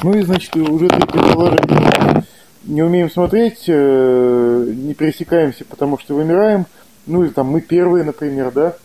[0.00, 2.24] Ну и, значит, уже третье положение.
[2.64, 6.66] Не умеем смотреть, э, не пересекаемся, потому что вымираем.
[7.06, 8.76] Ну или там мы первые, например, да?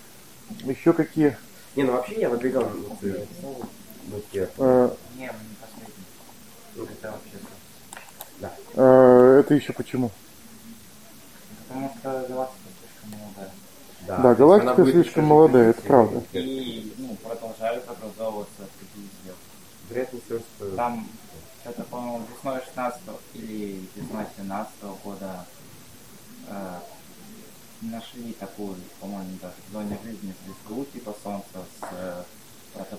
[0.64, 1.38] Еще какие?
[1.76, 3.00] Не, ну вообще я выдвигал вот,
[4.32, 5.94] те- Не, мы не последний.
[6.76, 7.38] ну, Это вообще
[8.40, 8.52] да.
[8.74, 10.12] э, Это еще почему?
[11.68, 13.52] Потому что галактика слишком молодая.
[14.08, 16.24] Да, Да, галактика слишком молодая, это правда.
[16.34, 18.64] И ну, продолжают образовываться.
[20.06, 20.76] Того, что...
[20.76, 21.08] Там
[21.62, 23.02] что-то, по-моему, весной 16
[23.34, 25.46] или весной 17 года
[26.48, 26.80] э,
[27.82, 32.24] нашли такую, по-моему, даже в зоне жизни звезду типа Солнца с э,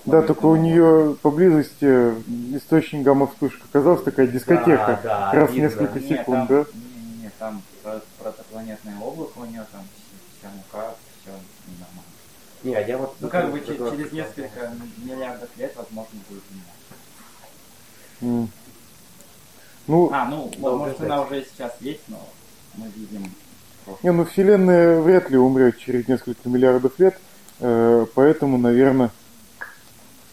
[0.05, 1.85] Да, только у нее поблизости
[2.55, 4.99] источник гамма-вспышек оказалась такая дискотека.
[5.03, 5.65] Да, да, как раз видно.
[5.65, 6.65] несколько Не, секунд, там, да?
[6.73, 9.85] Не, не, там про- протопланетное облако у нее там
[10.37, 11.31] вся мука, все
[11.67, 12.03] нормально.
[12.63, 13.15] Не, а я вот...
[13.19, 16.78] Ну как бы через несколько миллиардов лет возможно будет менять.
[18.21, 18.49] М.
[19.87, 22.19] Ну, А, ну, Да, может она уже сейчас есть, но
[22.75, 23.31] мы видим
[24.03, 27.17] не, ну Вселенная вряд ли умрет через несколько миллиардов лет,
[27.59, 29.11] э, поэтому, наверное,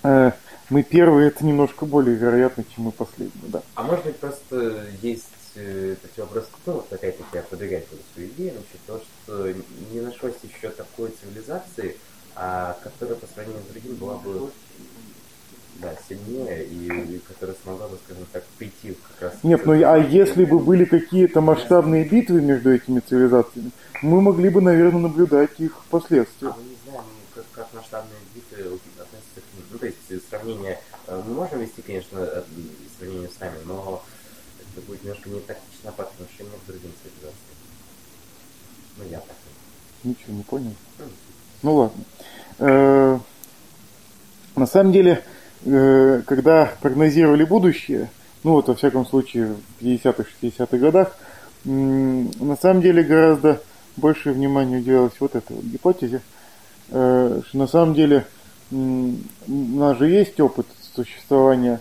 [0.02, 0.32] э,
[0.68, 3.62] мы первые, это немножко более вероятно, чем мы последние, да.
[3.74, 5.96] А может быть просто есть э,
[6.66, 9.52] вот опять-таки я продвигаю эту свою идею, насчет того, что
[9.92, 11.96] не нашлось еще такой цивилизации,
[12.34, 14.50] а, которая по сравнению с другим была бы
[15.80, 19.44] да, сильнее и, и которая смогла бы, скажем так, прийти в как раз...
[19.44, 23.70] Нет, ну а если бы были какие-то масштабные битвы между этими цивилизациями,
[24.02, 26.48] мы могли бы, наверное, наблюдать их последствия.
[26.48, 29.64] А мы не знаем, как, как масштабные битвы относятся к ним.
[29.70, 30.80] Ну, то есть сравнение...
[31.06, 32.42] э, Мы можем вести, конечно, э,
[32.98, 34.02] сравнение с нами, но
[34.60, 37.56] это будет немножко не тактично по отношению к другим цивилизациям.
[38.98, 39.36] Ну, я так.
[40.04, 40.74] Ничего не понял.
[41.62, 42.04] Ну ладно.
[42.58, 43.18] Э,
[44.54, 45.24] На самом деле,
[45.64, 48.10] э, когда прогнозировали будущее,
[48.44, 51.16] ну вот во всяком случае в 50-х, 60-х годах,
[51.64, 53.60] на самом деле гораздо
[53.96, 56.20] больше внимания уделялось вот этой вот гипотезе,
[56.90, 58.26] э, что на самом деле
[58.70, 59.16] у
[59.48, 61.80] нас же есть опыт существования,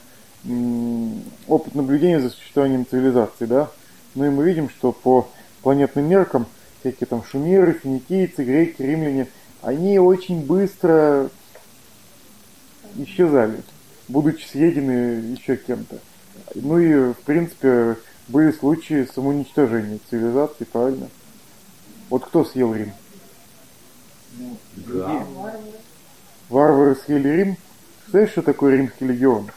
[1.48, 3.70] опыт наблюдения за существованием цивилизации, да?
[4.14, 5.28] Ну и мы видим, что по
[5.64, 6.46] планетным меркам
[6.80, 9.28] всякие там шумеры, финикийцы, греки, римляне,
[9.62, 11.30] они очень быстро
[12.96, 13.62] исчезали,
[14.08, 16.00] будучи съедены еще кем-то.
[16.56, 17.98] Ну и, в принципе,
[18.28, 21.10] были случаи самоуничтожения цивилизации, правильно?
[22.10, 22.92] Вот кто съел Рим?
[24.76, 25.26] Да.
[26.50, 27.58] Варвары съели Рим.
[28.08, 29.50] Знаешь, что такое римский легион?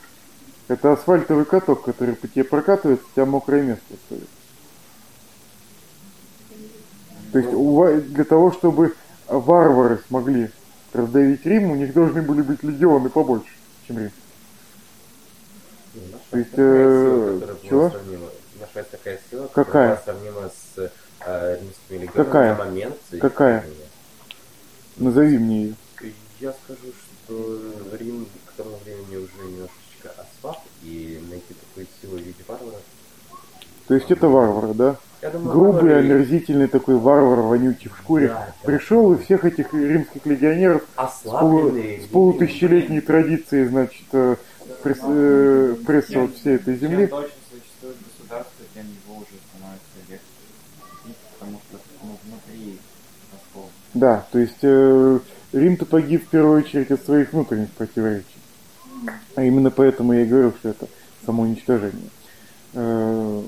[0.69, 4.29] Это асфальтовый каток, который по тебе прокатывается, у тебя мокрое место остается.
[7.33, 8.95] То есть для того, чтобы
[9.27, 10.51] варвары смогли
[10.99, 13.53] раздавить Рим, у них должны были быть легионы побольше,
[13.87, 14.11] чем Рим.
[16.31, 17.93] То есть, э, чего?
[18.61, 19.89] Нашлась такая сила, Какая?
[19.89, 20.91] была сравнима с
[21.27, 22.57] э, римскими легионами Какая?
[22.57, 22.97] на момент.
[23.21, 23.65] Какая?
[24.97, 25.75] Назови мне ее.
[26.41, 26.93] Я скажу,
[27.25, 27.61] что
[27.99, 32.77] Рим к тому времени уже немножечко ослаб, и найти такую силу в виде варвара.
[33.89, 34.97] То есть это варвары, да?
[35.21, 38.29] Думаю, Грубый, варвары омерзительный такой варвар, вонючий в шкуре.
[38.29, 38.55] Да, да.
[38.67, 44.37] Пришел и всех этих римских легионеров с, полу- с полутысячелетней традицией, значит, э,
[44.85, 47.07] пресс- э, пресса вот всей этой Чем земли.
[47.07, 50.25] дольше существует государство, тем его уже становится легче
[51.39, 52.79] потому что ну, внутри
[53.33, 53.71] раскол.
[53.95, 55.19] Да, то есть э,
[55.53, 58.25] Рим-то погиб в первую очередь от своих внутренних противоречий.
[59.35, 60.87] А именно поэтому я и говорил, что это
[61.25, 62.11] самоуничтожение.
[62.75, 63.43] Э,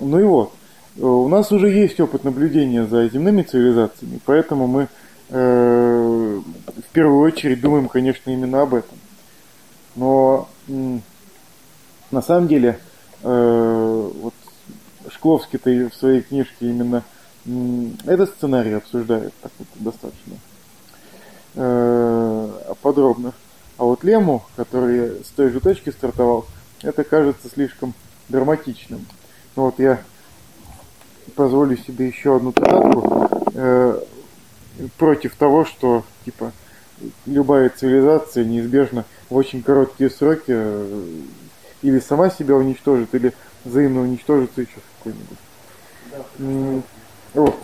[0.00, 0.52] ну и вот.
[0.96, 4.88] Э, У нас уже есть опыт наблюдения за земными цивилизациями, поэтому мы
[5.28, 8.98] э, в первую очередь думаем, конечно, именно об этом.
[9.96, 10.48] Но
[12.10, 12.78] на самом деле
[13.22, 14.34] э, вот
[15.08, 17.02] Шкловский-то в своей книжке именно
[17.46, 20.34] м, этот сценарий обсуждает так вот достаточно
[21.54, 22.48] э,
[22.82, 23.32] подробно.
[23.78, 26.46] А вот Лему, который с той же точки стартовал,
[26.82, 27.94] это кажется слишком
[28.28, 29.06] драматичным.
[29.60, 30.02] Ну вот я
[31.36, 34.00] позволю себе еще одну цитатку э,
[34.96, 36.52] против того, что типа
[37.26, 41.04] любая цивилизация неизбежно в очень короткие сроки э,
[41.82, 43.34] или сама себя уничтожит, или
[43.66, 45.38] взаимно уничтожится еще какой-нибудь.
[46.38, 46.82] М,
[47.34, 47.58] Вот.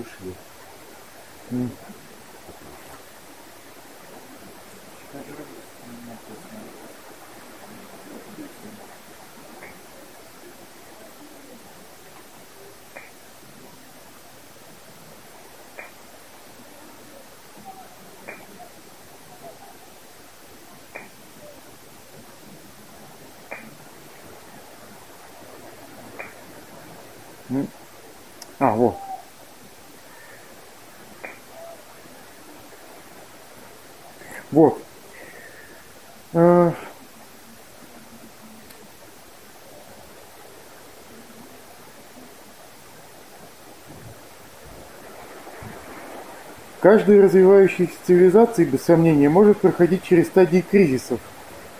[46.86, 51.18] Каждая развивающаяся цивилизация, без сомнения, может проходить через стадии кризисов.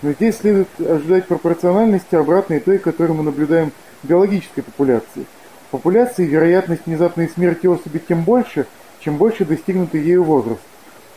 [0.02, 3.70] Но здесь следует ожидать пропорциональности, обратной той, которую мы наблюдаем
[4.02, 5.26] в биологической популяции.
[5.68, 8.66] В популяции вероятность внезапной смерти особи тем больше,
[8.98, 10.60] чем больше достигнутый ею возраст.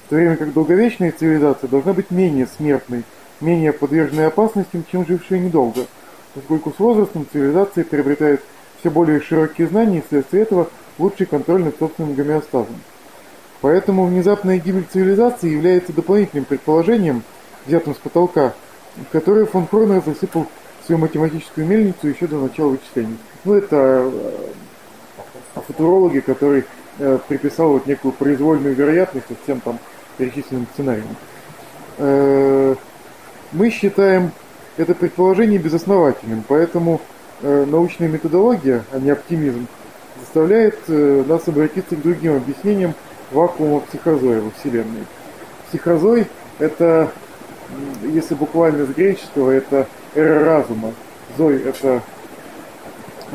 [0.05, 3.01] В то время как долговечная цивилизация должна быть менее смертной,
[3.41, 5.87] менее подверженной опасностям, чем жившая недолго,
[6.35, 8.43] поскольку с возрастом цивилизация приобретает
[8.81, 10.69] все более широкие знания и вследствие этого
[10.99, 12.75] лучший контроль над собственным гомеостазом.
[13.61, 17.23] Поэтому внезапная гибель цивилизации является дополнительным предположением,
[17.65, 18.53] взятым с потолка,
[19.11, 20.47] которое фон Кронер засыпал
[20.85, 23.17] свою математическую мельницу еще до начала вычислений.
[23.43, 26.63] Ну, это э, футурологи, который
[26.99, 29.77] э, приписал вот некую произвольную вероятность всем там
[30.17, 31.15] перечисленным сценариям.
[31.97, 32.75] Э,
[33.51, 34.31] мы считаем
[34.77, 37.01] это предположение безосновательным, поэтому
[37.41, 39.67] научная методология, а не оптимизм,
[40.19, 42.93] заставляет нас обратиться к другим объяснениям,
[43.31, 45.05] вакуума психозоя во Вселенной.
[45.69, 46.27] Психозой–
[46.59, 47.11] это,
[48.03, 50.93] если буквально с греческого, это эра разума.
[51.37, 52.01] Зой– это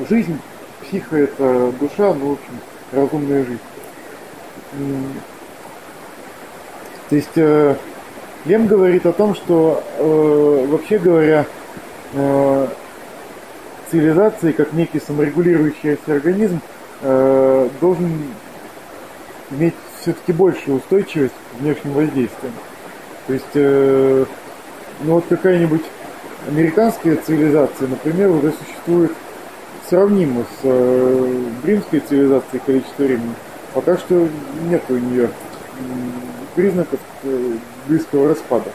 [0.08, 0.38] жизнь,
[0.82, 2.58] психа– это душа, ну, в общем,
[2.92, 3.60] разумная жизнь.
[7.08, 7.76] То есть э,
[8.44, 11.46] Лем говорит о том, что э, вообще говоря,
[12.14, 12.68] э,
[13.90, 16.60] цивилизации, как некий саморегулирующийся организм,
[17.80, 18.22] должен
[19.50, 22.52] иметь все-таки большую устойчивость к внешним воздействиям.
[23.26, 24.24] То есть, э,
[25.00, 25.82] ну вот какая-нибудь
[26.46, 29.12] американская цивилизация, например, уже существует
[29.88, 33.34] сравнимо с э, римской цивилизацией количество времени.
[33.72, 34.28] Пока что
[34.68, 35.30] нет у нее
[36.54, 37.52] признаков э,
[37.86, 38.70] близкого распада.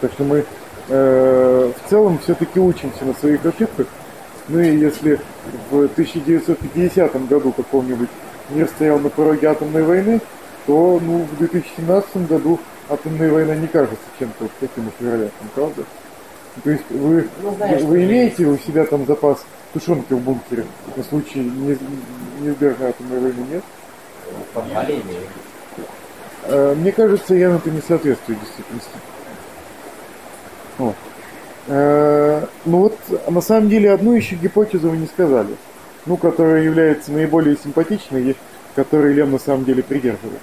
[0.00, 0.44] Так что мы
[0.88, 3.88] э, в целом все-таки учимся на своих ошибках.
[4.48, 5.18] Ну и если
[5.70, 8.08] в 1950 году каком-нибудь
[8.50, 10.20] мир стоял на пороге атомной войны,
[10.66, 12.58] то ну, в 2017 году
[12.88, 15.84] атомная война не кажется чем-то вот таким уж вероятным, правда?
[16.64, 20.64] То есть вы, ну, знаешь, вы имеете у себя там запас тушенки в бункере
[20.96, 23.64] на случай неизбежной атомной войны, нет?
[24.52, 25.20] Подпаление.
[26.44, 28.90] Э, мне кажется, я на это не соответствую действительности.
[31.68, 32.96] Э, ну вот,
[33.28, 35.54] на самом деле, одну еще гипотезу вы не сказали
[36.06, 38.36] ну, которая является наиболее симпатичной и
[38.74, 40.40] которой Лем на самом деле придерживается.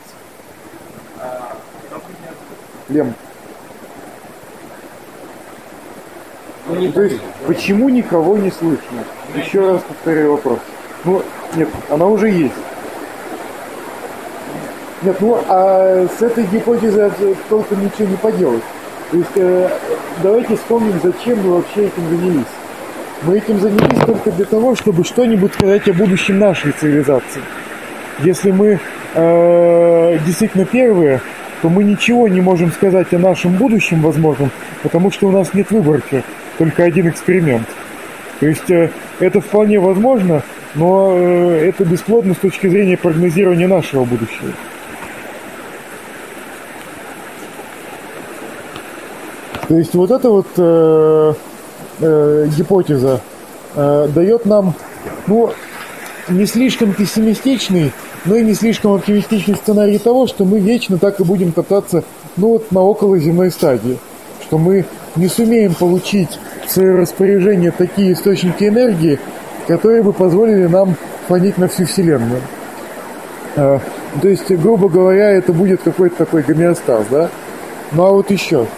[2.89, 3.13] Лем.
[6.67, 9.03] Ну, То есть, почему никого не слышно?
[9.35, 10.59] Еще раз повторяю вопрос.
[11.05, 11.23] Ну,
[11.55, 12.53] нет, она уже есть.
[15.01, 17.11] Нет, ну, а с этой гипотезой
[17.49, 18.63] толком ничего не поделать.
[19.11, 19.69] То есть, э,
[20.21, 22.45] давайте вспомним, зачем мы вообще этим занялись.
[23.23, 27.41] Мы этим занялись только для того, чтобы что-нибудь сказать о будущем нашей цивилизации.
[28.19, 28.79] Если мы
[29.15, 31.21] э, действительно первые,
[31.61, 34.51] то мы ничего не можем сказать о нашем будущем возможном,
[34.83, 36.23] потому что у нас нет выборки,
[36.59, 37.67] только один эксперимент.
[38.39, 40.43] То есть э, это вполне возможно,
[40.75, 44.51] но э, это бесплодно с точки зрения прогнозирования нашего будущего.
[49.67, 51.33] То есть вот это вот э,
[51.99, 53.21] э, гипотеза
[53.75, 54.73] э, дает нам,
[55.27, 55.51] ну,
[56.29, 57.91] не слишком пессимистичный,
[58.25, 62.03] но и не слишком оптимистичный сценарий того, что мы вечно так и будем кататься,
[62.35, 63.97] ну, вот на околоземной стадии.
[64.41, 64.85] Что мы
[65.15, 69.19] не сумеем получить в свое распоряжение такие источники энергии,
[69.67, 70.95] которые бы позволили нам
[71.27, 72.41] хватить на всю Вселенную.
[73.55, 73.79] Э,
[74.21, 77.29] то есть, грубо говоря, это будет какой-то такой гомеостаз, да?
[77.93, 78.67] Ну а вот еще–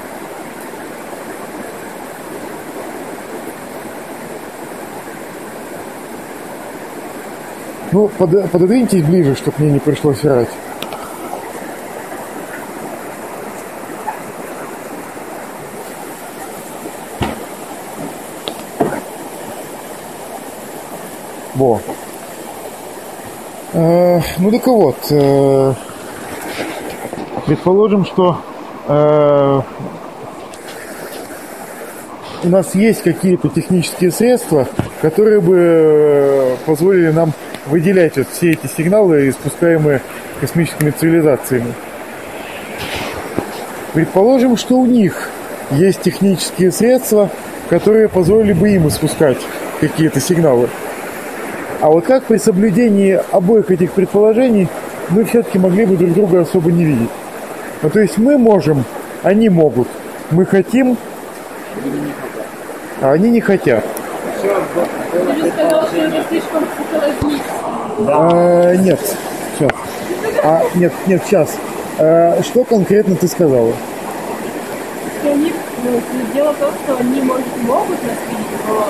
[7.92, 10.50] Ну, под, пододвиньтесь ближе, чтобы мне не пришлось орать.
[21.56, 21.82] Во.
[23.74, 25.74] Э, ну так вот, э,
[27.48, 28.38] предположим, что
[28.88, 29.62] э,
[32.44, 34.68] у нас есть какие-то технические средства,
[35.02, 37.34] которые бы э, позволили нам
[37.66, 40.02] выделять вот все эти сигналы, испускаемые
[40.40, 41.74] космическими цивилизациями.
[43.94, 45.30] Предположим, что у них
[45.72, 47.30] есть технические средства,
[47.70, 49.38] которые позволили бы им испускать
[49.80, 50.70] какие-то сигналы.
[51.82, 54.68] А вот как при соблюдении обоих этих предположений
[55.10, 57.10] мы все-таки могли бы друг друга особо не видеть?
[57.82, 58.84] Ну, то есть мы можем,
[59.24, 59.88] они могут.
[60.32, 60.98] Мы хотим,
[63.02, 63.86] а они не хотят.
[64.42, 67.44] Ты же сказал, что это слишком психологически.
[68.08, 69.00] А, нет,
[69.58, 69.72] сейчас.
[70.44, 71.50] А, нет, нет, сейчас.
[71.98, 73.74] А, что конкретно ты сказала?
[75.20, 75.52] Что они,
[75.84, 75.92] ну,
[76.34, 78.86] дело в том, что они, может, и могут нас видеть, но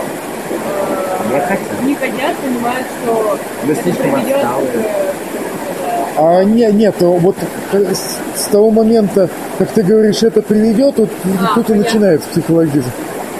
[0.52, 1.82] э, Не хотят.
[1.84, 4.68] не хотят, понимают, что Мы это приведет отсталые.
[4.72, 7.36] к, э, А не, нет, вот
[7.72, 9.28] с, с того момента,
[9.58, 11.10] как ты говоришь, это приведет, вот
[11.42, 11.76] А, тут и понятно.
[11.78, 12.92] начинается психологизм.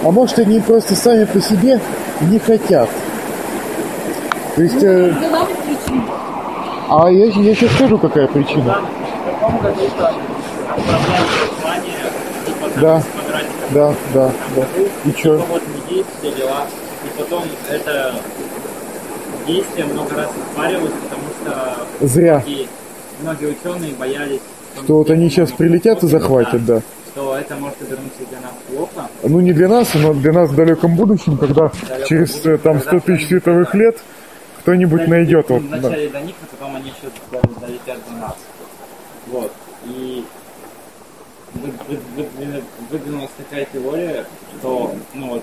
[0.02, 1.80] А может, они просто сами по себе
[2.22, 2.88] не хотят.
[4.56, 5.14] То есть, э,
[6.88, 8.78] а я, я сейчас скажу, какая причина.
[12.80, 13.02] Да.
[13.70, 14.64] Да, да, да.
[15.04, 15.36] И что.
[15.90, 16.04] И
[17.18, 18.14] потом это
[19.46, 22.42] действие много раз оспаривалось, потому что Зря.
[22.44, 22.68] многие,
[23.22, 24.40] многие ученые боялись,
[24.84, 26.82] Что вот они сейчас прилетят и захватят, да.
[27.12, 29.08] Что это может обернуться для нас плохо.
[29.24, 31.72] Ну, не для нас, но для нас в далеком будущем, когда
[32.06, 33.98] через э, там 100 тысяч световых лет
[34.60, 35.48] кто-нибудь найдет.
[35.50, 35.76] Вот, да.
[35.78, 38.36] Вначале до них, а потом они еще до- долетят до нас.
[39.26, 39.52] Вот.
[39.86, 40.24] И
[41.54, 44.24] вы- вы- выдвинула- выдвинулась такая теория,
[44.58, 45.42] что ну, вот,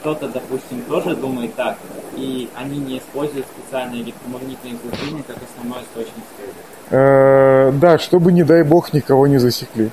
[0.00, 1.76] кто-то, допустим, тоже думает так,
[2.16, 6.52] и они не используют специальное электромагнитное излучение как основной источник связи.
[6.90, 9.90] Э, да, чтобы, не дай бог, никого не засекли.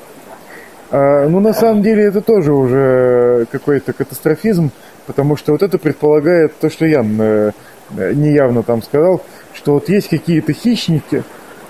[0.91, 4.71] Э, ну, на самом деле, это тоже уже какой-то катастрофизм,
[5.07, 7.51] потому что вот это предполагает то, что Ян э,
[7.95, 9.21] неявно там сказал,
[9.53, 11.24] что вот есть какие-то хищники,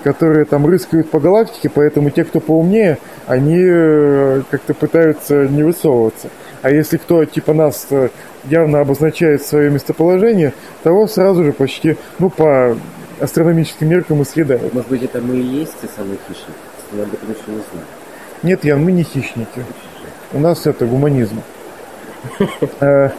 [0.04, 2.98] которые там рыскают по галактике, поэтому те, кто поумнее,
[3.28, 6.30] они э, как-то пытаются не высовываться.
[6.64, 8.10] А если кто типа нас э,
[8.46, 12.76] явно обозначает свое местоположение, того сразу же почти, ну, по
[13.20, 14.74] астрономическим меркам и съедают.
[14.74, 16.58] Может быть, это мы и есть те самые хищники?
[16.92, 18.01] Мы об этом еще не знаем.
[18.44, 19.64] Нет, Ян, мы не хищники.
[20.34, 21.42] У нас это гуманизм.
[22.80, 23.10] Э,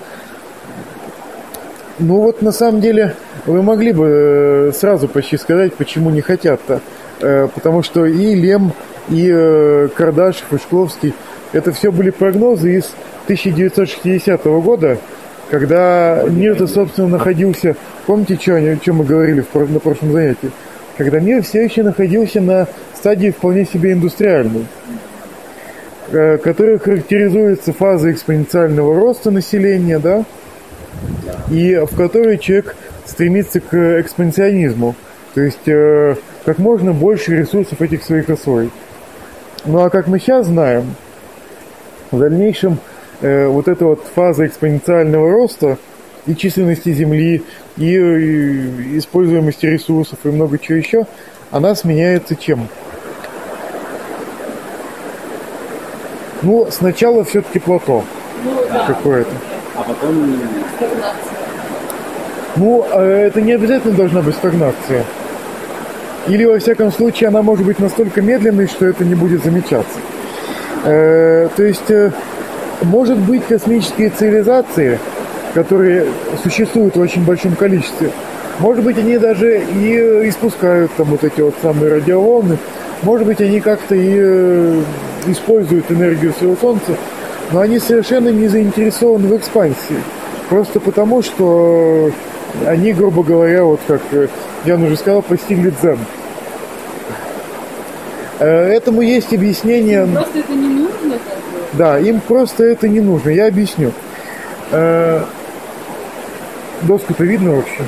[1.98, 3.14] Ну вот на самом деле
[3.46, 6.80] вы могли бы э, сразу почти сказать, почему не хотят-то.
[7.20, 8.72] Э, Потому что и Лем,
[9.08, 11.14] и Кардашев, и Шкловский,
[11.52, 12.90] это все были прогнозы из
[13.24, 14.98] 1960 года,
[15.50, 17.76] когда мир-то, собственно, находился...
[18.06, 20.50] Помните, что, о чем мы говорили на прошлом занятии?
[20.96, 24.66] Когда мир все еще находился на стадии вполне себе индустриальной
[26.12, 30.24] э, которая характеризуется фазой экспоненциального роста населения, да,
[31.50, 32.76] и в которой человек
[33.06, 34.94] стремится к экспансионизму,
[35.34, 38.72] то есть э, как можно больше ресурсов этих своих освоить.
[39.64, 40.94] Ну а как мы сейчас знаем,
[42.10, 42.78] в дальнейшем
[43.20, 45.78] э, вот эта вот фаза экспоненциального роста
[46.26, 47.42] и численности Земли,
[47.76, 51.06] и, э, используемости ресурсов и много чего еще,
[51.50, 52.68] она сменяется чем?
[56.42, 58.04] Ну, сначала все-таки плато
[58.44, 59.30] Ну да, какое-то.
[59.76, 60.38] А потом
[60.76, 61.32] стагнация.
[62.56, 65.04] Ну, это не обязательно должна быть стагнация.
[66.28, 69.98] Или, во всяком случае, она может быть настолько медленной, что это не будет замечаться.
[70.84, 72.12] Э, то есть, э,
[72.82, 74.98] может быть, космические цивилизации,
[75.54, 76.06] которые
[76.42, 78.10] существуют в очень большом количестве,
[78.58, 82.58] может быть, они даже и испускают там вот эти вот самые радиоволны,
[83.02, 84.82] может быть, они как-то и э,
[85.26, 86.96] используют энергию своего Солнца,
[87.50, 90.02] но они совершенно не заинтересованы в экспансии.
[90.48, 92.10] Просто потому, что
[92.66, 94.28] они, грубо говоря, вот как э,
[94.64, 95.98] Ян уже сказал, постигли дзен.
[98.38, 100.06] Э, Этому есть объяснение.
[100.06, 101.18] Просто это не нужно.
[101.72, 103.30] Да, им просто это не нужно.
[103.30, 103.92] Я объясню.
[104.70, 105.22] Э,
[106.82, 107.82] Доску-то видно вообще?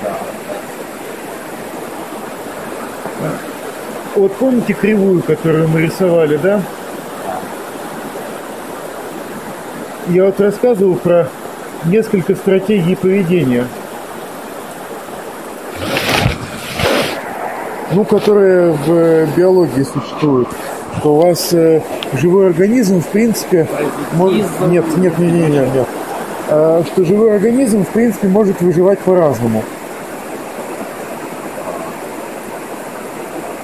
[4.14, 6.62] Вот помните кривую, которую мы рисовали, да?
[10.08, 11.28] Я вот рассказывал про
[11.86, 13.66] несколько стратегий поведения.
[17.92, 20.48] Ну, которые в э, биологии существуют.
[20.98, 21.80] Что у вас э,
[22.14, 23.66] живой организм, в принципе,
[24.14, 24.44] может...
[24.68, 25.86] Нет, нет, нет, нет, нет, нет.
[26.50, 29.62] А, что живой организм, в принципе, может выживать по-разному.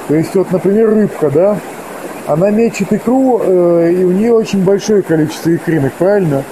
[0.09, 1.59] То есть, вот, например, рыбка, да,
[2.33, 6.45] она мечет икру, э, и у нее очень большое количество икринок, правильно?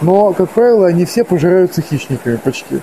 [0.00, 2.80] Но, как правило, они все пожираются хищниками почти.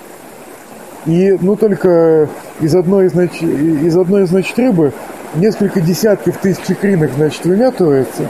[1.05, 2.27] И, ну, только
[2.59, 4.91] из одной, значит, из одной, значит, рыбы
[5.35, 8.29] несколько десятков тысяч икринок, значит, выметывается,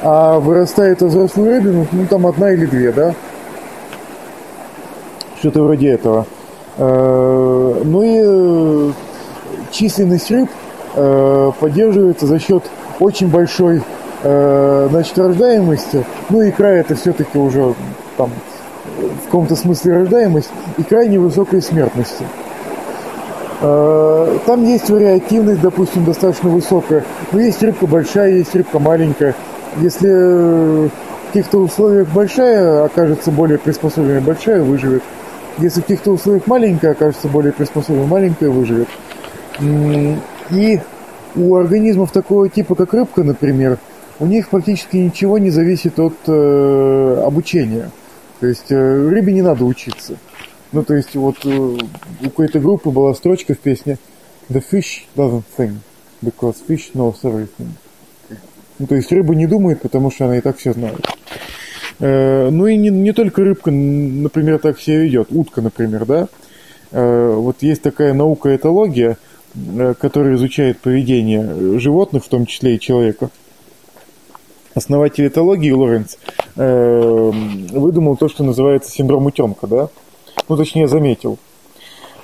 [0.00, 3.14] а вырастает взрослую рыбину, ну, там одна или две, да?
[5.38, 6.26] Что-то вроде этого.
[6.78, 8.92] Э, ну и
[9.70, 10.48] численность рыб
[10.94, 12.64] э, поддерживается за счет
[12.98, 13.82] очень большой
[14.22, 16.04] э, значит, рождаемости.
[16.28, 17.74] Ну, икра это все-таки уже
[18.16, 18.30] там
[18.96, 22.24] в каком-то смысле рождаемость и крайне высокой смертности.
[23.60, 27.04] Э, Там есть вариативность, допустим, достаточно высокая.
[27.32, 29.34] Но есть рыбка большая, есть рыбка маленькая.
[29.78, 35.02] Если э, в каких-то условиях большая окажется более приспособленной, большая выживет.
[35.58, 38.88] Если в каких-то условиях маленькая окажется более приспособленной, маленькая выживет.
[40.52, 40.80] И
[41.36, 43.78] у организмов такого типа, как рыбка, например,
[44.18, 47.90] у них практически ничего не зависит от э, обучения.
[48.40, 50.16] То есть э, рыбе не надо учиться.
[50.72, 51.78] Ну, то есть вот э, у
[52.24, 53.98] какой-то группы была строчка в песне
[54.48, 55.76] The fish doesn't think,
[56.22, 57.70] because fish knows everything.
[58.78, 61.06] Ну, то есть рыба не думает, потому что она и так все знает.
[62.00, 65.28] Э, ну и не, не только рыбка, например, так себя ведет.
[65.30, 66.28] Утка, например, да?
[66.90, 69.18] Э, вот есть такая наука этология,
[69.54, 73.30] э, которая изучает поведение животных, в том числе и человека.
[74.74, 76.16] Основатель этологии Лоренц
[76.56, 77.30] э,
[77.72, 79.88] выдумал то, что называется синдром утенка, да?
[80.48, 81.38] Ну, точнее, заметил.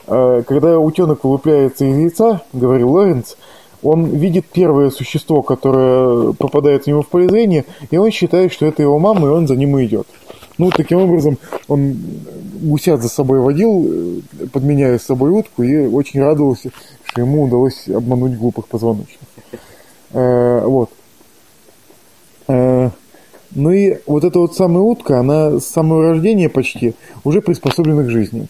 [0.06, 3.34] Э, Когда утенок вылупляется из яйца, говорил Лоренц,
[3.82, 8.82] он видит первое существо, которое попадает него в поле зрения, и он считает, что это
[8.82, 10.06] его мама, и он за ним и идет.
[10.58, 11.96] Ну, таким образом, он
[12.62, 16.70] гусят за собой водил, подменяя с собой утку, и очень радовался,
[17.22, 19.20] ему удалось обмануть глупых позвоночных.
[20.12, 20.90] Э, Вот.
[22.48, 22.90] Э,
[23.54, 26.94] Ну и вот эта вот самая утка, она с самого рождения почти
[27.24, 28.48] уже приспособлена к жизни.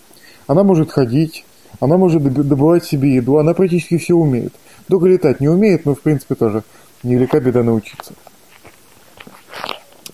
[0.49, 1.45] Она может ходить,
[1.81, 4.55] она может доб- добывать себе еду, она практически все умеет.
[4.89, 6.63] Только летать не умеет, но в принципе тоже
[7.03, 8.15] невелика беда научиться.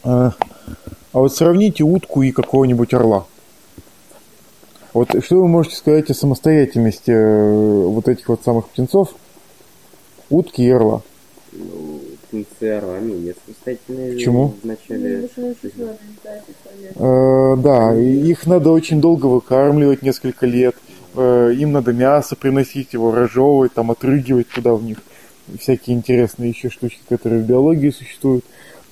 [0.04, 0.32] А,
[1.12, 3.26] а вот сравните утку и какого-нибудь орла.
[4.92, 9.14] Вот что вы можете сказать о самостоятельности э, вот этих вот самых птенцов,
[10.28, 11.02] утки и орла?
[11.52, 14.14] Ну, птенцы орлами нет самостоятельные.
[14.14, 14.54] Почему?
[14.62, 15.86] В начале жизни.
[16.96, 20.76] Э, да, и их надо очень долго выкармливать, несколько лет.
[21.14, 24.98] Э, им надо мясо приносить, его разжевывать, там отрыгивать туда в них.
[25.58, 28.44] Всякие интересные еще штучки, которые в биологии существуют.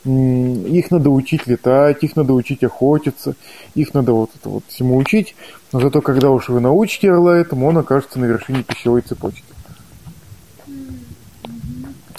[0.05, 3.35] Их надо учить летать, их надо учить охотиться,
[3.75, 5.35] их надо вот это вот всему учить.
[5.73, 9.45] Но зато когда уж вы научите орла этому, он окажется на вершине пищевой цепочки.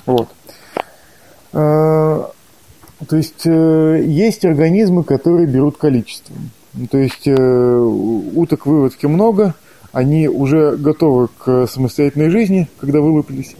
[0.05, 0.29] Вот.
[1.53, 2.23] Э,
[3.07, 6.51] То есть э, есть организмы, которые берут количеством.
[6.73, 9.55] Ну, То есть э, уток выводки много,
[9.91, 13.55] они уже готовы к самостоятельной жизни, когда вылупились.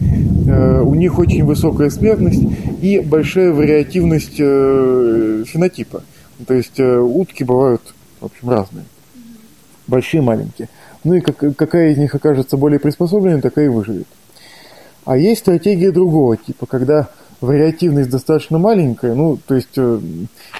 [0.52, 2.42] Э, У них очень высокая смертность
[2.82, 6.02] и большая вариативность э, фенотипа.
[6.46, 7.80] То есть э, утки бывают,
[8.20, 8.84] в общем, разные.
[9.86, 10.68] Большие, маленькие.
[11.04, 14.06] Ну и как- какая из них окажется более приспособленной, такая и выживет.
[15.04, 17.08] А есть стратегия другого типа, когда
[17.40, 20.00] вариативность достаточно маленькая, ну, то есть э,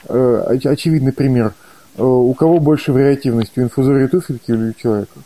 [0.09, 1.53] оч- очевидный пример.
[1.99, 5.19] Э, у кого больше вариативности, у инфузории туфельки или у человека?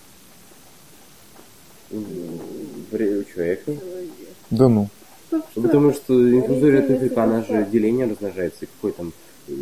[1.92, 1.98] У
[3.34, 3.72] человека.
[4.50, 4.88] Да ну.
[5.54, 8.64] Потому что инфузория туфелька, она же деление размножается.
[8.64, 9.12] И какой там
[9.48, 9.52] э?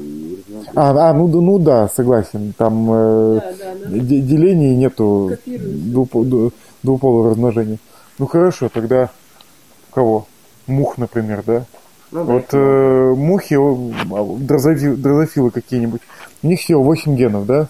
[0.75, 2.53] А, а ну, да- ну да, согласен.
[2.57, 3.99] Там э, Да, да, да.
[3.99, 5.37] де- деления нету
[6.83, 7.79] двуполого размножения.
[8.19, 9.11] Ну хорошо, тогда
[9.93, 10.27] кого?
[10.67, 11.65] Мух, например, да?
[12.11, 16.01] Ну, да, Вот э, мухи, а, дрозофи- дрозофилы какие-нибудь,
[16.43, 17.69] у них всего 8 генов, да?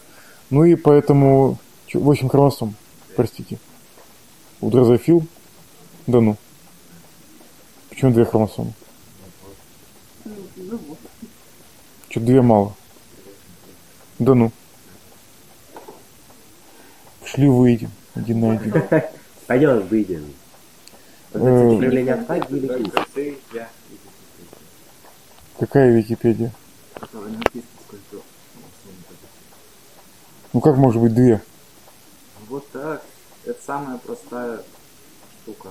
[0.50, 1.58] Ну и поэтому...
[1.86, 2.74] чё, 8 хромосом,
[3.16, 3.58] простите.
[4.60, 5.24] У дрозофил?
[6.06, 6.36] Да ну.
[7.94, 8.72] Почему две хромосомы?
[12.08, 12.74] Что, две мало?
[14.18, 14.50] Да ну.
[17.24, 18.72] Шли выйдем, один на один.
[19.46, 20.34] Пойдем, выйдем.
[21.34, 21.78] Э.
[25.60, 26.52] Какая Википедия?
[30.52, 31.40] Ну как может быть две?
[32.48, 33.04] Вот так.
[33.44, 34.62] Это самая простая
[35.42, 35.68] штука.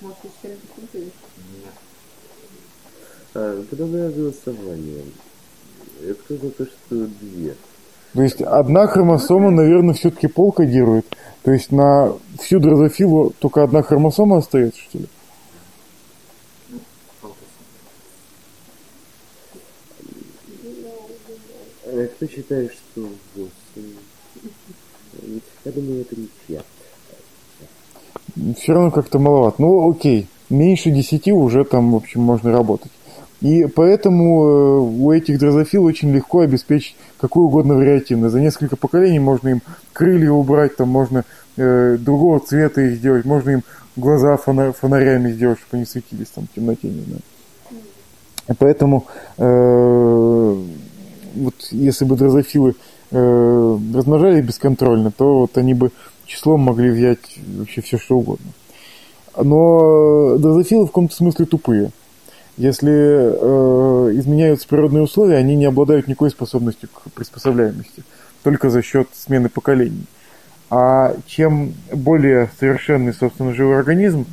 [0.00, 1.12] Может, ты чем-то путаешь?
[1.54, 1.74] Нет.
[3.34, 5.04] А, Подобное голосование.
[6.02, 7.54] Э, Кто за то, что две?
[8.12, 11.06] То есть одна хромосома, наверное, все-таки пол кодирует.
[11.42, 15.06] То есть на всю дрозофилу только одна хромосома остается, что ли?
[21.84, 23.94] А Кто считает, что восемь?
[25.64, 26.62] Я думаю, это ничья.
[28.58, 29.62] Все равно как-то маловато.
[29.62, 30.28] Ну, окей.
[30.50, 32.92] Меньше десяти уже там, в общем, можно работать.
[33.40, 38.32] И поэтому э, у этих дрозофил очень легко обеспечить какую угодно вариативность.
[38.32, 41.24] За несколько поколений можно им крылья убрать, там можно
[41.56, 43.62] э, другого цвета их сделать, можно им
[43.96, 47.20] глаза фона- фонарями сделать, чтобы они светились там в темноте, не знаю.
[48.58, 50.56] Поэтому э,
[51.34, 52.74] вот если бы дрозофилы
[53.10, 55.90] э, размножались бесконтрольно, то вот они бы
[56.26, 58.52] числом могли взять вообще все что угодно.
[59.36, 61.90] Но дрозофилы в каком-то смысле тупые.
[62.56, 68.02] Если э, изменяются природные условия, они не обладают никакой способностью к приспособляемости,
[68.42, 70.06] только за счет смены поколений.
[70.70, 74.26] А чем более совершенный, собственно, живой организм,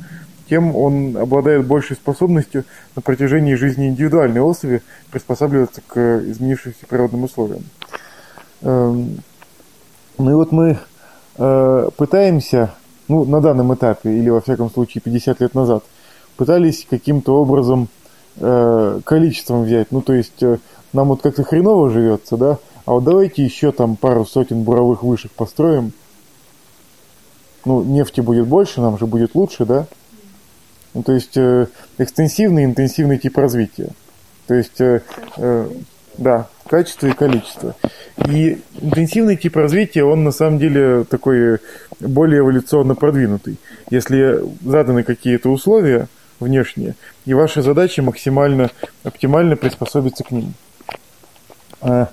[0.48, 2.64] тем он обладает большей способностью
[2.96, 7.64] на протяжении жизни индивидуальной особи приспосабливаться к изменившимся природным условиям.
[8.62, 9.18] Эм,
[10.18, 10.78] ну и вот мы
[11.36, 12.74] э, пытаемся,
[13.08, 15.84] ну, на данном этапе, или во всяком случае 50 лет назад,
[16.36, 17.88] пытались каким-то образом
[18.36, 19.92] э, количеством взять.
[19.92, 20.58] Ну, то есть э,
[20.92, 25.32] нам вот как-то хреново живется, да, а вот давайте еще там пару сотен буровых вышек
[25.32, 25.92] построим.
[27.64, 29.86] Ну, нефти будет больше, нам же будет лучше, да?
[30.92, 31.66] Ну, то есть э,
[31.98, 33.90] экстенсивный, интенсивный тип развития.
[34.46, 35.02] То есть, э,
[35.38, 35.68] э,
[36.18, 37.74] да, качество и количество.
[38.28, 41.58] И интенсивный тип развития, он на самом деле такой
[42.00, 43.58] более эволюционно продвинутый.
[43.90, 46.08] Если заданы какие-то условия
[46.40, 48.70] внешние, и ваша задача максимально,
[49.02, 50.54] оптимально приспособиться к ним.
[51.80, 52.08] А,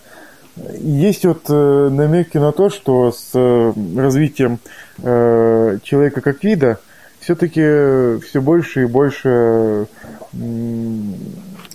[0.80, 4.60] Есть вот э, намеки на то, что с э, развитием
[5.00, 6.80] э, человека как вида
[7.20, 9.88] все-таки все больше и больше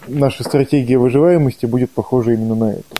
[0.08, 2.94] наша стратегия выживаемости будет похожа именно на эту.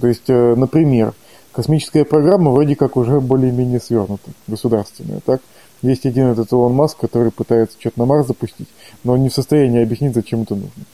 [0.00, 1.14] То есть, э, например,
[1.52, 5.40] космическая программа вроде как уже более-менее свернута, государственная, так?
[5.82, 8.68] Есть один этот Илон Маск, который пытается что-то на Марс запустить,
[9.04, 10.84] но он не в состоянии объяснить, зачем это нужно.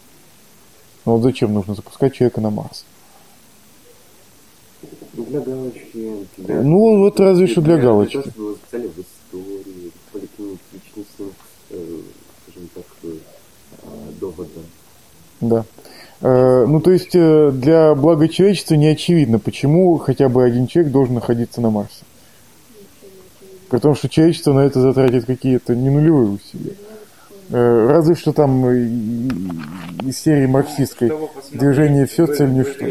[1.07, 2.85] Ну вот зачем нужно запускать человека на Марс?
[5.15, 6.27] Для галочки.
[6.37, 6.63] Для...
[6.63, 8.23] Ну, вот разве что для галочки.
[8.23, 11.35] Для того, чтобы записали в истории, поликлиничности,
[11.71, 12.01] э,
[12.43, 13.17] скажем так, э,
[14.21, 14.61] довода.
[15.49, 15.65] Да.
[16.21, 20.91] Э, ну, то есть э, для блага человечества не очевидно, почему хотя бы один человек
[20.91, 22.05] должен находиться на Марсе.
[23.69, 26.77] При том, что человечество на это затратит какие-то не нулевые усилия.
[27.51, 31.13] Э, Разве что там из серии марксистской
[31.53, 32.87] движение все, цель ничто.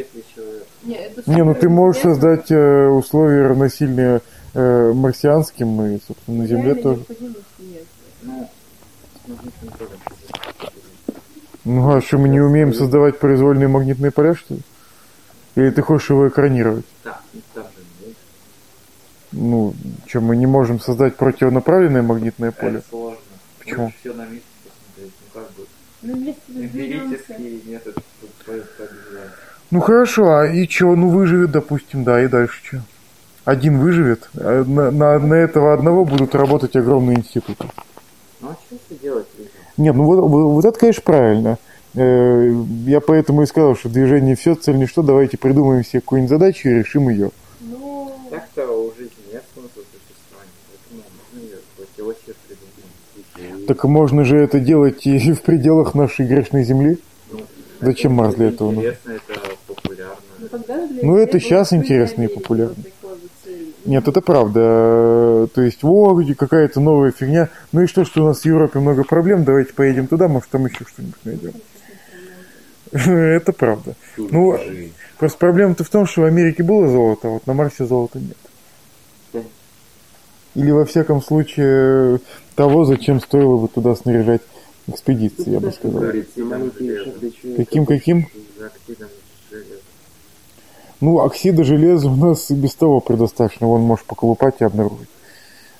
[1.25, 4.21] Не, ну ты можешь создать условия равносильные
[4.53, 7.01] марсианским и, собственно, на Земле тоже.
[8.21, 8.47] Ну.
[11.65, 14.61] Ну а что, мы не умеем создавать произвольные магнитные поля, что ли?
[15.55, 16.85] Или ты хочешь его экранировать?
[17.03, 17.19] Да.
[19.31, 19.73] Ну,
[20.05, 22.79] что, мы не можем создать противонаправленное магнитное поле?
[22.79, 23.19] Это сложно.
[23.59, 23.93] Почему?
[23.99, 25.13] все на месте посмотреть.
[25.21, 25.65] Ну как бы.
[26.01, 27.15] Ну, вместе разберемся.
[27.15, 28.91] Эмпирический метод тут происходит.
[29.71, 32.81] Ну хорошо, а и что, ну выживет, допустим, да, и дальше что?
[33.45, 37.65] Один выживет, а на, на, на этого одного будут работать огромные институты.
[38.41, 39.27] Ну а что все делать?
[39.77, 41.57] Нет, ну вот, вот это, конечно, правильно.
[41.95, 42.51] Э,
[42.85, 46.73] Я поэтому и сказал, что движение все, цель ничто, давайте придумаем себе какую-нибудь задачу и
[46.73, 47.31] решим ее.
[47.61, 53.67] Ну, Так-то у жизни нет смысла существования, поэтому можно ее хоть его себе придумать.
[53.67, 56.99] Так можно же это делать и в пределах нашей грешной земли.
[57.31, 57.39] Ну,
[57.81, 58.71] Зачем Марс для этого?
[58.73, 60.15] Интересно, это популярно.
[60.39, 60.47] ну
[61.01, 62.75] Ну, это будет интересно и популярно.
[62.77, 63.72] вот такой вот целью.
[63.85, 65.47] Нет, это правда.
[65.53, 67.49] То есть, во, где какая-то новая фигня.
[67.71, 70.65] Ну и что, что у нас в Европе много проблем, давайте поедем туда, может там
[70.65, 71.53] еще что-нибудь найдем.
[72.93, 73.95] Это правда.
[74.17, 74.57] Ну,
[75.17, 78.37] просто проблема-то в том, что в Америке было золото, а вот на Марсе золота нет.
[80.55, 82.19] Или во всяком случае
[82.55, 84.41] того, зачем стоило бы туда снаряжать
[84.87, 86.01] экспедиции, я бы сказал.
[86.01, 88.27] Маленькие шаги Каким-каким?
[91.03, 95.09] Ну, оксида железа у нас и без того предостаточно, вон можешь поколупать и обнаружить.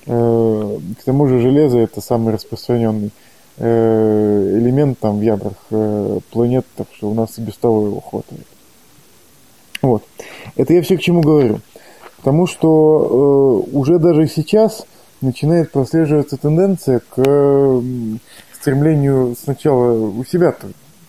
[0.04, 3.10] Э, К тому же железо это самый распространенный
[3.56, 8.00] э, элемент там в ядрах э, планет, так что у нас и без того его
[8.02, 8.46] хватает.
[9.80, 10.04] Вот.
[10.56, 11.60] Это я все к чему говорю.
[12.18, 14.86] Потому что уже даже сейчас
[15.22, 17.82] начинает прослеживаться тенденция к
[18.52, 20.54] стремлению сначала у себя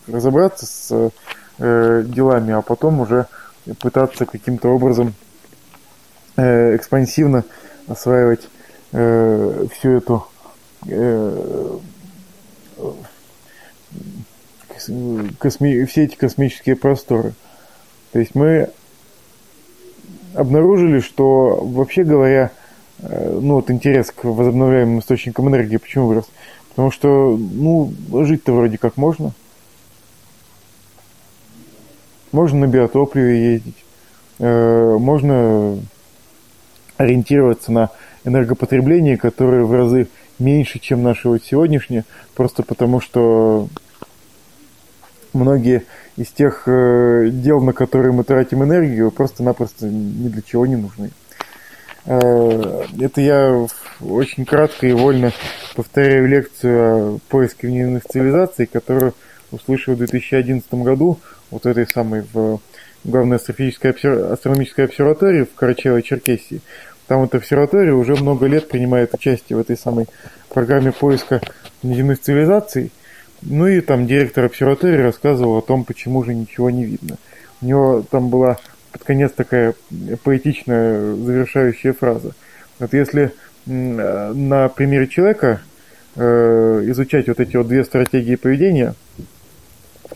[0.07, 1.11] разобраться с
[1.57, 3.27] делами, а потом уже
[3.79, 5.13] пытаться каким-то образом
[6.37, 7.43] э, экспансивно
[7.87, 8.47] осваивать
[8.91, 10.27] э, всю эту
[10.87, 11.77] э,
[14.67, 14.89] кос-
[15.39, 17.33] косми- все эти космические просторы.
[18.11, 18.69] То есть мы
[20.33, 22.51] обнаружили, что вообще говоря,
[22.99, 26.25] э, ну вот интерес к возобновляемым источникам энергии почему вырос?
[26.69, 27.93] Потому что, ну,
[28.25, 29.31] жить-то вроде как можно.
[32.35, 33.85] Можно на биотопливе ездить,
[34.39, 35.79] э, можно
[36.97, 37.89] ориентироваться на
[38.25, 42.03] энергопотребление, которое в разы меньше, чем наше вот сегодняшнее,
[42.35, 43.69] просто потому что
[45.33, 45.83] многие
[46.17, 51.11] из тех э, дел, на которые мы тратим энергию, просто-напросто ни для чего не нужны.
[52.05, 53.65] Э, это я
[54.01, 55.31] очень кратко и вольно
[55.73, 59.13] повторяю лекцию о поиске внеземных цивилизаций, которую
[59.51, 61.19] услышал в 2011 году
[61.51, 62.59] вот этой самой в
[63.03, 66.61] главной астрономической, астрономической обсерватории в Карачаево-Черкесии.
[67.07, 70.07] Там эта обсерватория уже много лет принимает участие в этой самой
[70.49, 71.41] программе поиска
[71.83, 72.91] внеземных цивилизаций.
[73.43, 77.17] Ну и там директор обсерватории рассказывал о том, почему же ничего не видно.
[77.61, 78.57] У него там была
[78.91, 79.75] под конец такая
[80.23, 82.31] поэтичная завершающая фраза.
[82.79, 83.33] Вот если
[83.65, 85.61] на примере человека
[86.15, 88.93] э, изучать вот эти вот две стратегии поведения,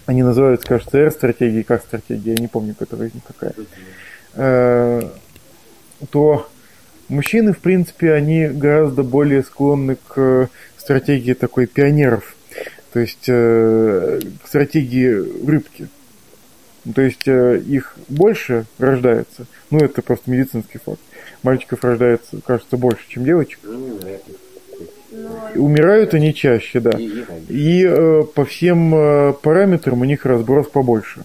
[0.06, 3.54] они называются, кажется, R-стратегии, как стратегия, я не помню, которая из них какая,
[4.36, 5.02] э,
[6.10, 6.49] то
[7.08, 12.36] мужчины, в принципе, они гораздо более склонны к стратегии такой пионеров,
[12.93, 15.88] то есть э, к стратегии рыбки.
[16.95, 21.02] То есть э, их больше рождается, ну это просто медицинский факт.
[21.43, 23.60] Мальчиков рождается, кажется, больше, чем девочек.
[25.55, 26.91] Умирают они чаще, да.
[27.49, 31.21] И э, по всем э, параметрам у них разброс побольше.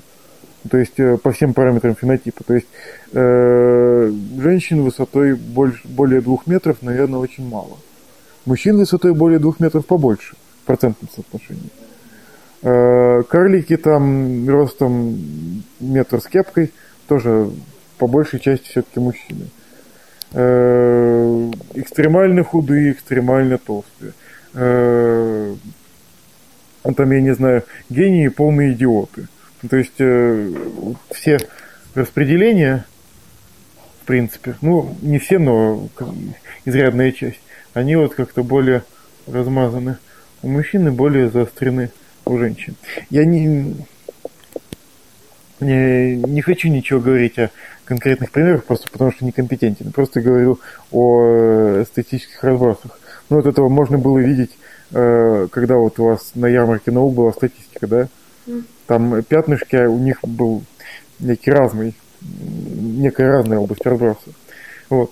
[0.71, 2.43] То есть э, по всем параметрам фенотипа.
[2.45, 2.67] То есть
[3.13, 7.79] э, женщин высотой больше, более двух метров, наверное, очень мало.
[8.47, 11.71] Мужчин высотой более двух метров побольше в процентном соотношении.
[12.63, 16.73] Э, карлики там ростом метр с кепкой,
[17.09, 17.51] тоже
[17.99, 19.45] по большей части все-таки мужчины.
[19.45, 19.64] Э,
[20.35, 24.13] экстремально худые, экстремально толстые.
[24.55, 25.55] Э,
[26.97, 29.29] там, я не знаю, гении полные идиоты.
[29.69, 30.01] То есть
[31.11, 31.39] все
[31.95, 32.85] распределения,
[34.03, 35.89] в принципе, ну, не все, но
[36.65, 37.41] изрядная часть,
[37.73, 38.83] они вот как-то более
[39.27, 39.97] размазаны.
[40.43, 41.91] У мужчины более заострены
[42.27, 42.77] у женщин.
[43.11, 43.75] Я не,
[45.61, 47.51] не, не хочу ничего говорить о
[47.85, 49.93] конкретных примерах, просто потому что некомпетентен.
[49.93, 52.99] Просто говорю о эстетических разбросах.
[53.31, 54.51] Ну, вот этого можно было видеть,
[54.93, 58.09] э, когда вот у вас на ярмарке наук была статистика, да?
[58.87, 60.63] Там пятнышки, а у них был
[61.19, 64.31] некий разный, некая разная область разброса.
[64.91, 65.11] Вот.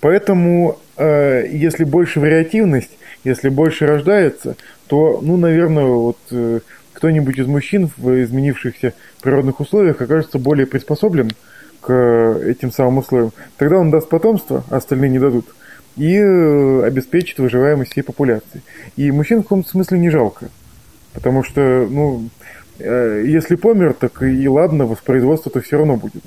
[0.00, 4.56] Поэтому, э, если больше вариативность, если больше рождается,
[4.86, 6.60] то, ну, наверное, вот э,
[6.92, 11.30] кто-нибудь из мужчин в изменившихся природных условиях окажется более приспособлен
[11.80, 11.92] к
[12.44, 13.32] этим самым условиям.
[13.56, 15.46] Тогда он даст потомство, а остальные не дадут,
[15.96, 18.62] и э, обеспечит выживаемость всей популяции.
[18.96, 20.48] И мужчин в каком-то смысле не жалко,
[21.12, 22.28] потому что, ну,
[22.78, 26.22] э, если помер, так и ладно, воспроизводство-то все равно будет.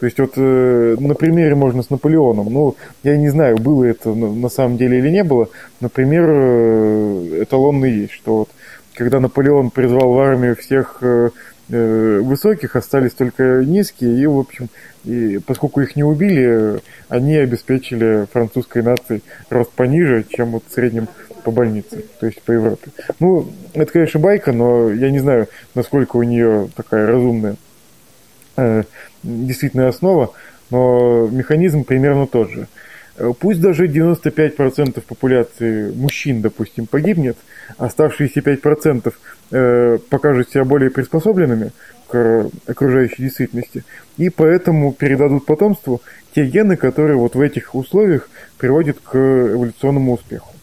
[0.00, 2.50] То есть вот э, на примере можно с Наполеоном.
[2.50, 5.50] Ну, я не знаю, было это на самом деле или не было.
[5.80, 8.48] Например, э, эталонный есть, что вот
[8.94, 11.30] когда Наполеон призвал в армию всех э,
[11.70, 14.68] э, высоких, остались только низкие, и, в общем,
[15.04, 21.08] и поскольку их не убили, они обеспечили французской нации рост пониже, чем вот в среднем
[21.44, 22.90] по больнице, то есть по Европе.
[23.18, 27.56] Ну, это, конечно, байка, но я не знаю, насколько у нее такая разумная
[28.56, 28.82] э,
[29.22, 30.32] действительно основа,
[30.70, 32.68] но механизм примерно тот же.
[33.38, 37.36] Пусть даже 95% популяции мужчин, допустим, погибнет,
[37.76, 39.12] оставшиеся 5%
[39.50, 41.72] э, покажут себя более приспособленными
[42.08, 43.84] к окружающей действительности,
[44.16, 46.00] и поэтому передадут потомству
[46.34, 48.28] те гены, которые вот в этих условиях
[48.58, 50.54] приводят к эволюционному успеху.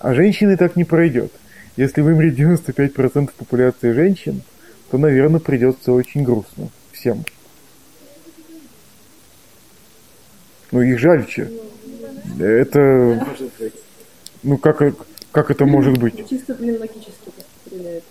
[0.00, 1.32] А женщины так не пройдет.
[1.76, 4.42] Если вымрет 95% популяции женщин,
[4.90, 7.24] то, наверное, придется очень грустно всем.
[10.76, 11.50] Ну, их жальче.
[12.38, 13.26] Это...
[14.42, 14.82] Ну, как,
[15.32, 16.28] как это может быть?
[16.28, 17.30] Чисто, блин, логически
[17.64, 18.04] стреляет.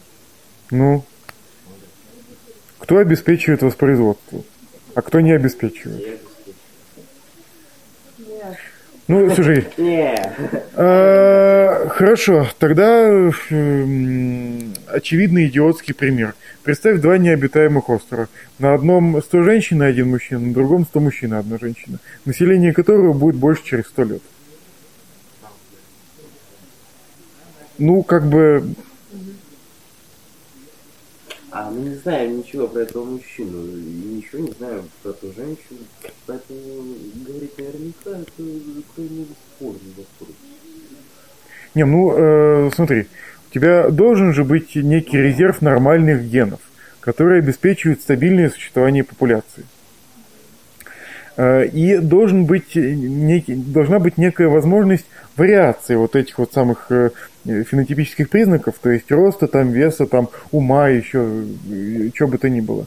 [0.71, 1.04] Ну,
[2.80, 4.41] кто обеспечивает воспроизводство,
[4.95, 6.21] а кто не обеспечивает?
[9.07, 9.67] Ну, слушай.
[10.77, 13.07] Э, хорошо, тогда
[14.87, 16.35] очевидный идиотский пример.
[16.63, 18.27] Представь два необитаемых острова.
[18.59, 21.99] На одном 100 женщин и один мужчина, на другом 100 мужчин и одна женщина.
[22.25, 24.21] Население которого будет больше через 100 лет.
[27.77, 28.75] Ну, как бы...
[31.57, 35.79] А мы не знаем ничего про этого мужчину, и ничего не знаем про эту женщину,
[36.25, 36.59] поэтому
[37.25, 40.35] говорить наверняка это какой-нибудь спорный вопрос.
[41.73, 43.07] Не, ну, э, смотри,
[43.49, 46.59] у тебя должен же быть некий резерв нормальных генов,
[46.99, 49.63] которые обеспечивают стабильное существование популяции.
[51.37, 55.05] Э, И должен быть некий, должна быть некая возможность
[55.37, 57.09] вариации вот этих вот самых э,
[57.45, 61.43] фенотипических признаков, то есть роста, там, веса, там, ума, еще,
[62.15, 62.85] что бы то ни было,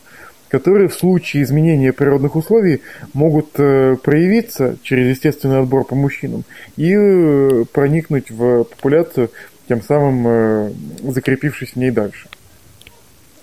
[0.49, 2.81] которые в случае изменения природных условий
[3.13, 6.45] могут э, проявиться через естественный отбор по мужчинам
[6.77, 9.31] и э, проникнуть в популяцию,
[9.69, 10.71] тем самым э,
[11.03, 12.29] закрепившись в ней дальше.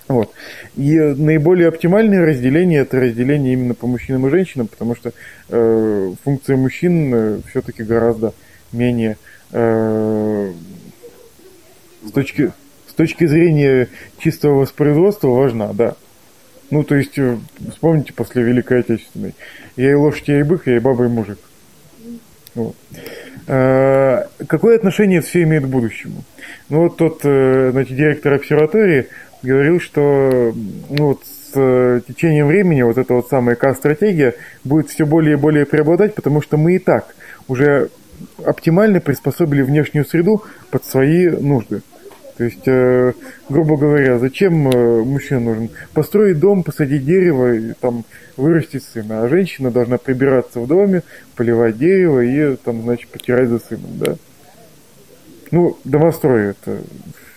[0.08, 0.32] Вот.
[0.76, 5.12] И наиболее оптимальное разделение это разделение именно по мужчинам и женщинам, потому что
[5.48, 8.32] э, функция мужчин э, все-таки гораздо
[8.72, 9.16] менее
[9.52, 10.52] э,
[12.04, 12.52] с точки,
[12.88, 13.88] с точки зрения
[14.18, 15.96] чистого воспроизводства важна, да.
[16.70, 17.38] Ну, то есть, э,
[17.70, 19.34] вспомните после Великой Отечественной.
[19.76, 21.38] Я и лошадь, я и бык, я и баба, и мужик.
[22.54, 22.76] Вот.
[23.46, 26.24] Э, Какое отношение это все имеет к будущему?
[26.68, 29.06] Ну, вот тот, э, значит, директор обсерватории
[29.42, 30.52] говорил, что
[30.90, 35.40] ну, вот с э, течением времени вот эта вот самая К-стратегия будет все более и
[35.40, 37.14] более преобладать, потому что мы и так
[37.48, 37.90] уже
[38.44, 41.82] оптимально приспособили внешнюю среду под свои нужды.
[42.36, 43.14] То есть, э,
[43.48, 45.70] грубо говоря, зачем э, мужчина нужен?
[45.94, 48.04] Построить дом, посадить дерево, и, там,
[48.36, 49.22] вырастить сына.
[49.22, 51.02] А женщина должна прибираться в доме,
[51.34, 54.16] поливать дерево и, там, значит, потирать за сыном, да?
[55.50, 56.78] Ну, домострой это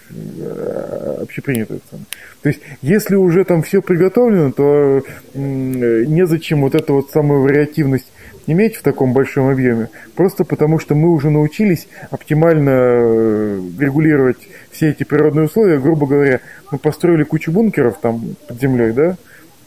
[0.10, 1.80] э, общепринятое.
[1.90, 2.06] самое.
[2.42, 8.12] То есть, если уже там все приготовлено, то незачем вот эту вот самую вариативность
[8.52, 14.38] иметь в таком большом объеме, просто потому что мы уже научились оптимально э, регулировать
[14.72, 15.80] все эти природные условия.
[15.80, 16.42] Грубо говоря,
[16.72, 19.18] мы построили кучу бункеров там под землей, да,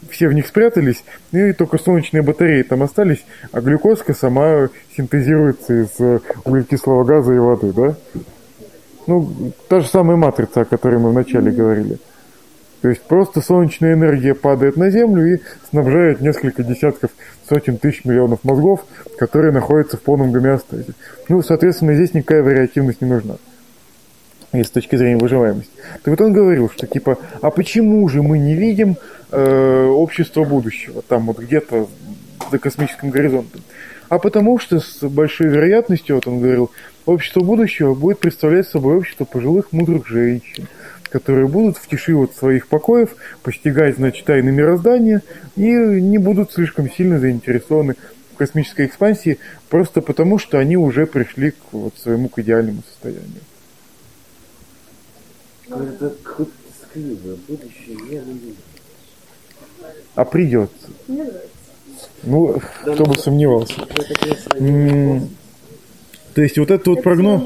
[0.09, 5.89] все в них спрятались, и только солнечные батареи там остались, а глюкозка сама синтезируется из
[5.99, 7.95] э, углекислого газа и воды, да?
[9.07, 11.97] Ну, та же самая матрица, о которой мы вначале говорили.
[12.83, 15.39] То есть просто солнечная энергия падает на Землю и
[15.69, 17.11] снабжает несколько десятков,
[17.47, 18.85] сотен тысяч миллионов мозгов,
[19.17, 20.93] которые находятся в полном гомеостазе.
[21.29, 23.35] Ну, соответственно, здесь никакая вариативность не нужна.
[24.51, 25.71] С точки зрения выживаемости.
[26.03, 28.97] Так вот он говорил, что типа, а почему же мы не видим
[29.31, 31.87] э, общество будущего, там вот где-то
[32.51, 33.61] за космическим горизонтом?
[34.13, 36.69] А потому что с большой вероятностью, вот он говорил,
[37.07, 40.67] общество будущего будет представлять собой общество пожилых мудрых женщин,
[41.09, 45.23] которые будут в тиши вот своих покоев постигать, значит, тайны мироздания
[45.55, 47.95] и не будут слишком сильно заинтересованы
[48.33, 53.41] в космической экспансии, просто потому что они уже пришли к вот своему к идеальному состоянию.
[55.65, 56.51] Это какое-то
[57.47, 58.57] будущее, я не вижу.
[60.13, 60.91] А придется.
[61.07, 61.62] Мне нравится.
[62.23, 63.73] Ну, кто бы сомневался.
[64.19, 65.29] Конечно, М,
[66.33, 67.41] То есть вот этот вот прогноз,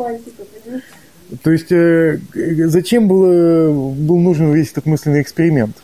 [1.43, 2.19] то есть э,
[2.67, 5.75] зачем было, был нужен весь этот мысленный эксперимент?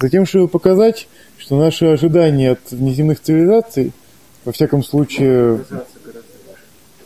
[0.00, 3.92] Затем, чтобы показать, что наши ожидания от внеземных цивилизаций,
[4.44, 5.60] во всяком случае,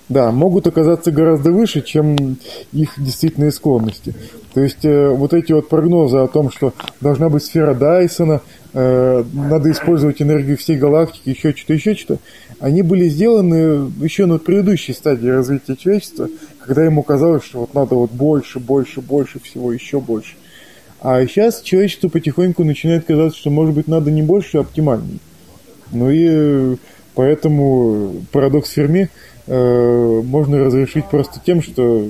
[0.09, 2.39] да, могут оказаться гораздо выше, чем
[2.73, 4.15] их действительные склонности.
[4.55, 8.41] То есть э, вот эти вот прогнозы о том, что должна быть сфера Дайсона,
[8.79, 12.21] надо использовать энергию всей галактики, еще что-то, еще что-то,
[12.61, 16.29] они были сделаны еще на предыдущей стадии развития человечества,
[16.61, 20.35] когда ему казалось, что вот надо вот больше, больше, больше всего, еще больше.
[21.01, 25.21] А сейчас человечеству потихоньку начинает казаться, что может быть надо не больше, а оптимальней.
[25.93, 26.77] Ну и э,
[27.15, 29.09] поэтому парадокс Ферми
[29.47, 32.09] э, можно разрешить просто тем, что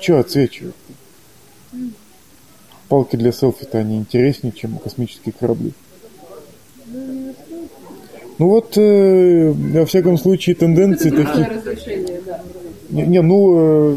[0.00, 0.74] что отсвечивают.
[2.90, 5.72] Палки для селфи-то они интереснее, чем космические корабли.
[8.38, 11.62] Ну вот, э, во всяком случае, тенденции такие...
[12.26, 12.42] Да.
[12.88, 13.96] Не, не, ну, э,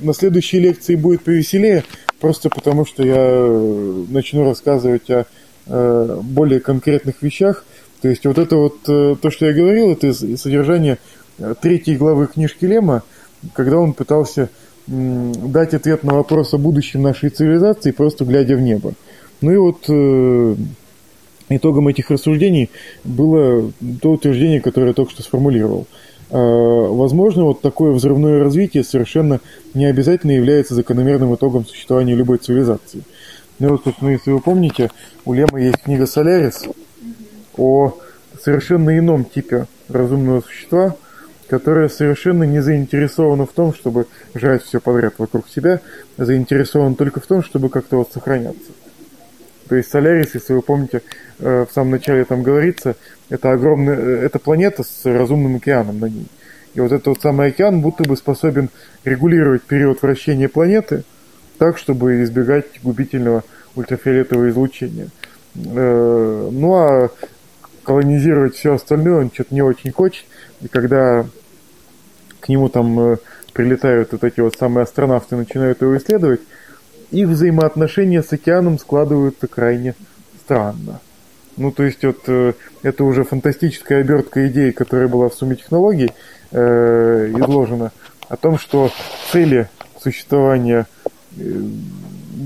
[0.00, 1.84] на следующей лекции будет повеселее,
[2.18, 5.26] просто потому что я э, начну рассказывать о
[5.66, 7.64] э, более конкретных вещах.
[8.02, 10.98] То есть вот это вот, э, то, что я говорил, это содержания
[11.38, 13.04] э, третьей главы книжки Лема,
[13.52, 14.48] когда он пытался
[14.88, 18.94] дать ответ на вопрос о будущем нашей цивилизации, просто глядя в небо.
[19.40, 20.56] Ну и вот э,
[21.50, 22.70] итогом этих рассуждений
[23.04, 23.70] было
[24.00, 25.86] то утверждение, которое я только что сформулировал.
[26.30, 29.40] Э, Возможно, вот такое взрывное развитие совершенно
[29.74, 33.02] не обязательно является закономерным итогом существования любой цивилизации.
[33.58, 34.90] Ну и вот, собственно, если вы помните,
[35.24, 36.64] у Лема есть книга «Солярис»
[37.56, 37.94] о
[38.42, 40.96] совершенно ином типе разумного существа,
[41.48, 45.80] которое совершенно не заинтересовано в том, чтобы жрать все подряд вокруг себя,
[46.16, 48.70] а заинтересован только в том, чтобы как-то вот сохраняться.
[49.68, 51.02] То есть Солярис, если вы помните,
[51.38, 52.96] э, в самом начале там говорится,
[53.28, 56.26] это огромная, э, это планета с разумным океаном на ней.
[56.74, 58.70] И вот этот вот самый океан будто бы способен
[59.04, 61.04] регулировать период вращения планеты
[61.58, 63.42] так, чтобы избегать губительного
[63.74, 65.08] ультрафиолетового излучения.
[65.54, 67.10] Э, Ну а
[67.84, 70.24] колонизировать все остальное он что-то не очень хочет.
[70.60, 71.26] И когда
[72.40, 73.16] к нему там э,
[73.52, 76.40] прилетают вот эти вот самые астронавты начинают его исследовать,
[77.10, 79.94] их взаимоотношения с океаном складываются крайне
[80.44, 81.00] странно.
[81.56, 86.12] Ну, то есть вот э, это уже фантастическая обертка идеи, которая была в сумме технологий
[86.52, 87.92] э, изложена,
[88.28, 88.90] о том, что
[89.32, 89.68] цели
[90.00, 90.86] существования
[91.36, 91.42] э,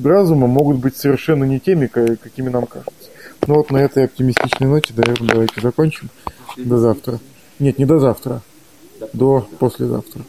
[0.03, 2.93] разума могут быть совершенно не теми, ка- какими нам кажется.
[3.47, 6.09] Ну вот на этой оптимистичной ноте, наверное, давайте закончим.
[6.57, 7.19] До завтра.
[7.59, 8.41] Нет, не до завтра.
[9.13, 10.23] До послезавтра.